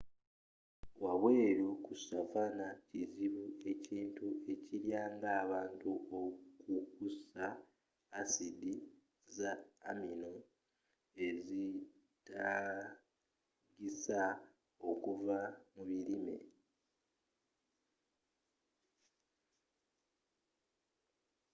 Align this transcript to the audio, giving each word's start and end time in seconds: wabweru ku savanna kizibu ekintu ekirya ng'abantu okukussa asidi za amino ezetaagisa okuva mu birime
wabweru 1.03 1.67
ku 1.85 1.91
savanna 2.07 2.67
kizibu 2.87 3.43
ekintu 3.71 4.27
ekirya 4.53 5.01
ng'abantu 5.15 5.91
okukussa 6.77 7.45
asidi 8.19 8.73
za 9.37 9.51
amino 9.89 10.31
ezetaagisa 11.27 14.21
okuva 14.89 15.39
mu 15.73 15.81
birime 15.89 16.35